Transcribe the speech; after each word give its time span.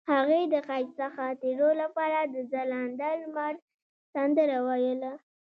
هغې 0.13 0.41
د 0.53 0.55
ښایسته 0.67 1.07
خاطرو 1.17 1.69
لپاره 1.81 2.19
د 2.33 2.35
ځلانده 2.51 3.09
لمر 3.21 3.53
سندره 4.13 4.57
ویله. 4.67 5.13